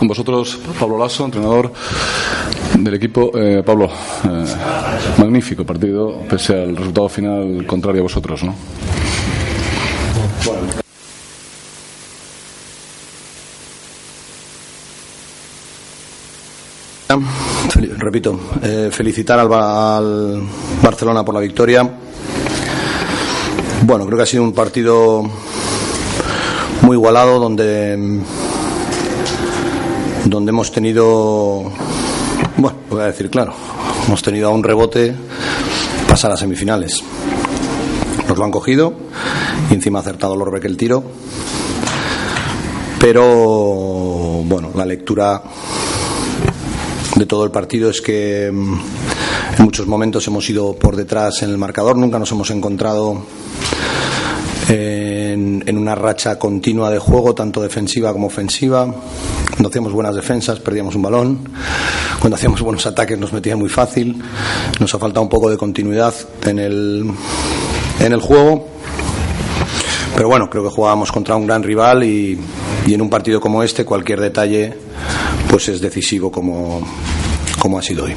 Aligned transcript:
con 0.00 0.08
vosotros 0.08 0.58
Pablo 0.78 0.96
Lasso, 0.96 1.26
entrenador 1.26 1.70
del 2.78 2.94
equipo. 2.94 3.30
Eh, 3.34 3.62
Pablo, 3.62 3.90
eh, 4.24 4.44
magnífico 5.18 5.62
partido, 5.62 6.22
pese 6.26 6.54
al 6.54 6.74
resultado 6.74 7.06
final 7.10 7.66
contrario 7.66 8.00
a 8.00 8.04
vosotros, 8.04 8.42
¿no? 8.42 8.54
repito, 17.98 18.40
eh, 18.62 18.88
felicitar 18.90 19.38
al, 19.38 19.52
al, 19.52 20.42
Barcelona 20.82 21.22
por 21.22 21.34
la 21.34 21.40
victoria. 21.40 21.82
Bueno, 23.82 24.06
creo 24.06 24.16
que 24.16 24.22
ha 24.22 24.26
sido 24.26 24.44
un 24.44 24.54
partido 24.54 25.22
muy 26.80 26.96
igualado 26.96 27.38
donde 27.38 28.22
donde 30.24 30.50
hemos 30.50 30.70
tenido 30.72 31.72
bueno, 32.56 32.78
voy 32.90 33.00
a 33.00 33.06
decir 33.06 33.30
claro, 33.30 33.54
hemos 34.06 34.22
tenido 34.22 34.48
a 34.48 34.52
un 34.52 34.62
rebote 34.62 35.14
pasar 36.08 36.32
a 36.32 36.36
semifinales. 36.36 37.02
Nos 38.28 38.36
lo 38.36 38.44
han 38.44 38.50
cogido 38.50 38.92
y 39.70 39.74
encima 39.74 39.98
ha 39.98 40.02
acertado 40.02 40.36
Lorbeck 40.36 40.64
el 40.64 40.76
tiro. 40.76 41.02
Pero 43.00 43.24
bueno, 44.44 44.70
la 44.74 44.84
lectura 44.84 45.42
de 47.16 47.26
todo 47.26 47.44
el 47.44 47.50
partido 47.50 47.88
es 47.88 48.00
que 48.02 48.50
mm, 48.52 48.80
en 49.58 49.64
muchos 49.64 49.86
momentos 49.86 50.26
hemos 50.26 50.48
ido 50.50 50.74
por 50.74 50.96
detrás 50.96 51.42
en 51.42 51.50
el 51.50 51.56
marcador, 51.58 51.96
nunca 51.96 52.18
nos 52.18 52.30
hemos 52.32 52.50
encontrado 52.50 53.22
en, 55.40 55.64
en, 55.66 55.78
una 55.78 55.94
racha 55.94 56.38
continua 56.38 56.90
de 56.90 56.98
juego, 56.98 57.34
tanto 57.34 57.62
defensiva 57.62 58.12
como 58.12 58.26
ofensiva. 58.26 58.86
Cuando 59.50 59.68
hacíamos 59.68 59.92
buenas 59.92 60.14
defensas 60.14 60.60
perdíamos 60.60 60.94
un 60.94 61.02
balón, 61.02 61.48
cuando 62.20 62.36
hacíamos 62.36 62.60
buenos 62.60 62.86
ataques 62.86 63.18
nos 63.18 63.32
metían 63.32 63.58
muy 63.58 63.68
fácil, 63.68 64.22
nos 64.78 64.94
ha 64.94 64.98
faltado 64.98 65.22
un 65.22 65.28
poco 65.28 65.50
de 65.50 65.56
continuidad 65.56 66.14
en 66.44 66.58
el, 66.58 67.10
en 67.98 68.12
el 68.12 68.20
juego. 68.20 68.68
Pero 70.14 70.28
bueno, 70.28 70.50
creo 70.50 70.64
que 70.64 70.70
jugábamos 70.70 71.10
contra 71.10 71.36
un 71.36 71.46
gran 71.46 71.62
rival 71.62 72.04
y, 72.04 72.38
y 72.86 72.94
en 72.94 73.00
un 73.00 73.08
partido 73.08 73.40
como 73.40 73.62
este 73.62 73.84
cualquier 73.84 74.20
detalle 74.20 74.76
pues 75.50 75.68
es 75.68 75.80
decisivo 75.80 76.30
como, 76.30 76.80
como 77.58 77.78
ha 77.78 77.82
sido 77.82 78.04
hoy. 78.04 78.14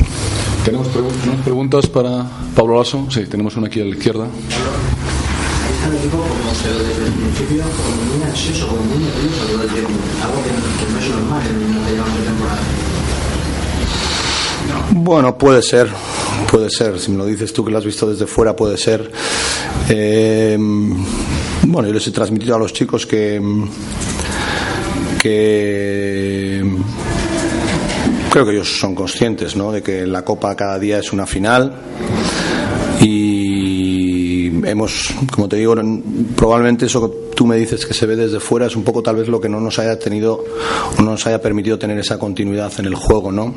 ¿Tenemos, 0.64 0.88
preguntas 1.44 1.88
para 1.88 2.26
Pablo 2.56 2.78
Lasso? 2.78 3.08
Sí, 3.10 3.26
tenemos 3.26 3.58
una 3.58 3.68
aquí 3.68 3.82
a 3.82 3.86
la 3.86 3.90
izquierda. 3.90 4.28
Bueno, 14.92 15.38
puede 15.38 15.62
ser, 15.62 15.90
puede 16.50 16.70
ser. 16.70 17.00
Si 17.00 17.12
me 17.12 17.18
lo 17.18 17.26
dices 17.26 17.52
tú 17.54 17.66
que 17.66 17.72
lo 17.72 17.78
has 17.78 17.86
visto 17.86 18.10
desde 18.10 18.28
fuera, 18.28 18.56
puede 18.56 18.78
ser. 18.78 19.12
Eh, 19.90 20.58
bueno, 20.58 21.88
yo 21.88 21.94
les 21.94 22.08
he 22.08 22.12
transmitido 22.12 22.56
a 22.56 22.60
los 22.60 22.74
chicos 22.74 23.06
que 23.06 23.42
que 25.24 26.62
creo 28.30 28.46
que 28.46 28.52
ellos 28.52 28.78
son 28.78 28.94
conscientes 28.94 29.56
¿no? 29.56 29.72
de 29.72 29.82
que 29.82 30.06
la 30.06 30.26
Copa 30.26 30.54
cada 30.54 30.78
día 30.78 31.00
es 31.00 31.14
una 31.14 31.26
final 31.26 31.74
y 33.00 33.43
hemos, 34.66 35.14
como 35.32 35.48
te 35.48 35.58
digo, 35.58 35.76
probablemente 36.36 36.86
eso 36.86 37.10
que 37.10 37.18
tú 37.36 37.46
me 37.46 37.58
dices 37.58 37.86
que 37.86 37.94
se 37.94 38.06
ve 38.06 38.16
desde 38.16 38.40
fuera 38.40 38.68
es 38.68 38.76
un 38.76 38.84
poco 38.84 39.02
tal 39.02 39.16
vez 39.16 39.28
lo 39.28 39.42
que 39.42 39.50
no 39.50 39.60
nos 39.60 39.80
haya 39.80 39.98
tenido 39.98 40.44
no 41.00 41.06
nos 41.06 41.26
haya 41.28 41.42
permitido 41.42 41.80
tener 41.80 41.98
esa 41.98 42.20
continuidad 42.20 42.72
en 42.80 42.86
el 42.86 42.96
juego, 42.96 43.32
¿no? 43.32 43.54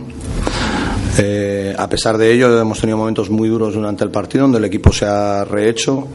Eh, 1.18 1.74
a 1.76 1.88
pesar 1.88 2.18
de 2.18 2.32
ello, 2.32 2.60
hemos 2.60 2.78
tenido 2.78 2.98
momentos 2.98 3.30
muy 3.30 3.48
duros 3.48 3.74
durante 3.74 4.04
el 4.04 4.10
partido 4.10 4.42
donde 4.42 4.58
el 4.58 4.64
equipo 4.66 4.92
se 4.92 5.06
ha 5.06 5.44
rehecho 5.44 6.06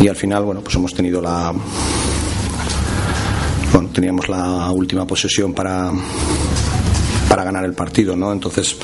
y 0.00 0.08
al 0.08 0.16
final, 0.16 0.44
bueno, 0.44 0.60
pues 0.60 0.76
hemos 0.76 0.92
tenido 0.92 1.22
la, 1.22 1.52
bueno, 3.72 3.88
teníamos 3.92 4.28
la 4.28 4.70
última 4.70 5.06
posesión 5.06 5.54
para, 5.54 5.90
para 7.28 7.44
ganar 7.44 7.64
el 7.64 7.72
partido, 7.72 8.16
¿no? 8.16 8.32
Entonces, 8.32 8.76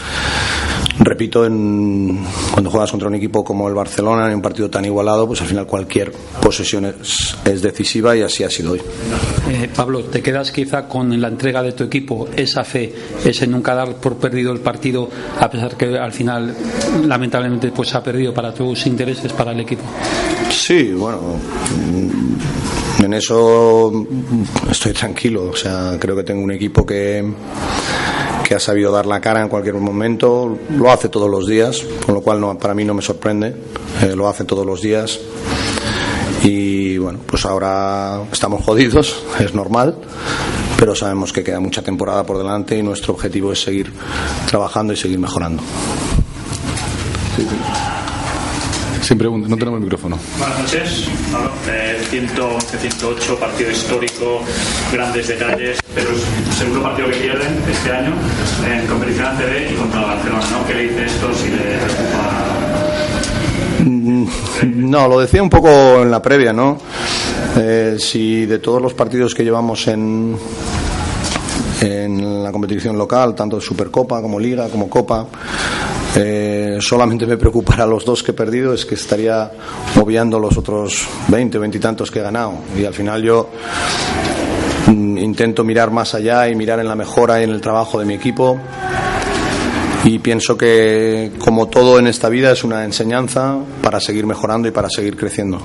repito, 0.99 1.45
en, 1.45 2.25
cuando 2.53 2.71
juegas 2.71 2.91
contra 2.91 3.09
un 3.09 3.15
equipo 3.15 3.45
como 3.45 3.69
el 3.69 3.75
Barcelona, 3.75 4.29
en 4.29 4.37
un 4.37 4.43
partido 4.43 4.71
tan 4.71 4.85
igualado, 4.85 5.27
pues 5.27 5.41
al 5.41 5.49
final 5.49 5.67
cualquier 5.67 6.13
posesión 6.41 6.87
es, 6.87 7.37
es 7.45 7.63
decisiva 7.63 8.17
y 8.17 8.23
así 8.23 8.45
ha 8.45 8.51
sido 8.51 8.73
hoy. 8.73 8.83
Eh, 9.49 9.69
Pablo, 9.75 10.05
¿te 10.05 10.23
quedas 10.23 10.51
quizá 10.51 10.87
con 10.89 11.21
la 11.21 11.29
entrega 11.29 11.63
de 11.63 11.73
tu 11.73 11.85
equipo, 11.85 12.29
esa 12.37 12.65
fe, 12.65 12.93
ese 13.25 13.47
nunca 13.47 13.75
dar 13.75 13.97
por 13.97 14.17
perdido 14.17 14.53
el 14.53 14.61
partido, 14.61 15.09
a 15.41 15.51
pesar 15.51 15.77
que 15.77 15.99
al 15.99 16.13
final, 16.13 16.55
lamentablemente, 17.07 17.71
pues 17.73 17.95
ha 17.95 18.03
perdido 18.03 18.33
para 18.33 18.53
tus 18.53 18.87
intereses, 18.87 19.33
para 19.33 19.53
el 19.53 19.61
equipo? 19.61 19.83
Sí, 20.51 20.93
bueno 20.93 21.39
en 23.05 23.15
eso 23.15 24.07
estoy 24.71 24.93
tranquilo. 24.93 25.51
O 25.51 25.57
sea, 25.57 25.97
creo 25.99 26.17
que 26.17 26.25
tengo 26.25 26.43
un 26.43 26.53
equipo 26.53 26.85
que, 26.85 27.25
que 28.45 28.55
ha 28.55 28.61
sabido 28.61 28.93
dar 28.93 29.07
la 29.07 29.21
cara 29.21 29.41
en 29.41 29.49
cualquier 29.49 29.75
momento. 29.75 30.57
Lo 30.71 30.91
hace 30.91 31.09
todos 31.09 31.29
los 31.29 31.49
días, 31.49 31.83
con 32.05 32.15
lo 32.15 32.21
cual 32.21 32.41
no, 32.41 32.57
para 32.59 32.75
mí 32.75 32.85
no 32.85 32.95
me 32.95 33.03
sorprende. 33.03 33.55
Eh, 34.03 34.15
lo 34.15 34.29
hace 34.29 34.45
todos 34.45 34.65
los 34.65 34.81
días. 34.81 35.19
Y 36.45 36.99
bueno, 36.99 37.21
pues 37.27 37.47
ahora 37.47 38.23
estamos 38.31 38.63
jodidos, 38.63 39.25
es 39.41 39.55
normal, 39.55 39.97
pero 40.79 40.95
sabemos 40.95 41.33
que 41.33 41.43
queda 41.43 41.59
mucha 41.59 41.81
temporada 41.83 42.25
por 42.25 42.37
delante 42.37 42.77
y 42.77 42.83
nuestro 42.83 43.15
objetivo 43.15 43.53
es 43.53 43.63
seguir 43.63 43.91
trabajando 44.47 44.93
y 44.93 44.97
seguir 44.97 45.19
mejorando. 45.19 45.63
Sin 49.01 49.19
preguntas, 49.19 49.51
no 49.51 49.57
tenemos 49.57 49.79
el 49.79 49.85
micrófono. 49.85 50.19
Buenas 50.39 50.59
noches. 50.61 51.09
Bueno, 51.31 51.51
eh, 51.69 51.99
111, 52.11 52.79
108, 52.79 53.39
partido 53.39 53.71
histórico, 53.71 54.41
grandes 54.93 55.29
detalles, 55.29 55.84
pero 55.95 56.11
es 56.11 56.23
el 56.47 56.53
segundo 56.53 56.83
partido 56.83 57.09
que 57.09 57.17
pierden 57.17 57.63
este 57.71 57.91
año 57.91 58.13
en 58.69 58.87
competición 58.87 59.27
ACB 59.27 59.73
y 59.73 59.75
contra 59.75 60.01
el 60.01 60.07
Barcelona. 60.07 60.45
¿no? 60.51 60.67
¿Qué 60.67 60.75
le 60.75 60.83
dice 60.89 61.05
esto 61.07 61.35
si 61.35 61.51
le 61.51 61.79
preocupa? 61.79 62.45
No, 64.65 65.09
lo 65.09 65.21
decía 65.21 65.43
un 65.43 65.51
poco 65.51 65.69
en 66.03 66.11
la 66.11 66.23
previa, 66.23 66.53
¿no? 66.53 66.79
Eh, 67.57 67.97
si 67.99 68.47
de 68.47 68.59
todos 68.59 68.81
los 68.81 68.95
partidos 68.95 69.35
que 69.35 69.45
llevamos 69.45 69.87
en, 69.89 70.37
en 71.81 72.43
la 72.43 72.51
competición 72.51 72.97
local, 72.97 73.35
tanto 73.35 73.61
Supercopa 73.61 74.23
como 74.23 74.39
Liga 74.39 74.69
como 74.69 74.89
Copa, 74.89 75.27
eh, 76.17 76.79
solamente 76.81 77.27
me 77.27 77.37
preocupara 77.37 77.87
los 77.87 78.05
dos 78.05 78.23
que 78.23 78.31
he 78.31 78.35
perdido, 78.35 78.73
es 78.73 78.87
que 78.87 78.95
estaría 78.95 79.51
obviando 80.01 80.39
los 80.39 80.57
otros 80.57 81.07
20 81.29 81.59
o 81.59 81.61
20 81.61 81.77
y 81.77 81.81
tantos 81.81 82.11
que 82.11 82.21
he 82.21 82.23
ganado. 82.23 82.55
Y 82.77 82.85
al 82.85 82.95
final 82.95 83.23
yo 83.23 83.51
mm, 83.51 84.54
intento 85.25 85.65
mirar 85.65 85.91
más 85.91 86.15
allá 86.15 86.49
y 86.49 86.55
mirar 86.55 86.79
en 86.79 86.89
la 86.89 86.95
mejora 86.95 87.41
y 87.41 87.45
en 87.45 87.51
el 87.51 87.61
trabajo 87.61 87.99
de 87.99 88.05
mi 88.05 88.15
equipo. 88.15 88.59
Y 90.05 90.19
pienso 90.19 90.57
que, 90.57 91.33
como 91.39 91.69
todo 91.69 91.99
en 91.99 92.07
esta 92.07 92.29
vida, 92.29 92.53
es 92.53 92.63
una 92.63 92.85
enseñanza 92.85 93.57
para 93.83 94.01
seguir 94.01 94.27
mejorando 94.27 94.69
y 94.69 94.71
para 94.71 94.91
seguir 94.91 95.17
creciendo. 95.17 95.63